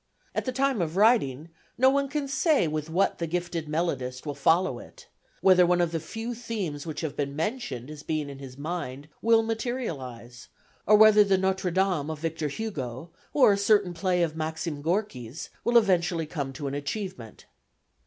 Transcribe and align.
At 0.33 0.45
the 0.45 0.51
time 0.51 0.81
of 0.81 0.97
writing 0.97 1.49
no 1.77 1.91
one 1.91 2.09
can 2.09 2.27
say 2.27 2.67
with 2.67 2.89
what 2.89 3.19
the 3.19 3.27
gifted 3.27 3.67
melodist 3.67 4.25
will 4.25 4.33
follow 4.33 4.79
it 4.79 5.05
whether 5.41 5.63
one 5.63 5.79
of 5.79 5.91
the 5.91 5.99
few 5.99 6.33
themes 6.33 6.87
which 6.87 7.01
have 7.01 7.15
been 7.15 7.35
mentioned 7.35 7.91
as 7.91 8.01
being 8.01 8.27
in 8.27 8.39
his 8.39 8.57
mind 8.57 9.09
will 9.21 9.43
materialise, 9.43 10.47
or 10.87 10.95
whether 10.95 11.23
the 11.23 11.37
"Notre 11.37 11.69
Dame" 11.69 12.09
of 12.09 12.17
Victor 12.17 12.47
Hugo, 12.47 13.11
or 13.31 13.53
a 13.53 13.57
certain 13.57 13.93
play 13.93 14.23
of 14.23 14.35
Maxim 14.35 14.81
Gorky's 14.81 15.51
will 15.63 15.77
eventually 15.77 16.25
come 16.25 16.51
to 16.53 16.65
an 16.65 16.73
achievement. 16.73 17.45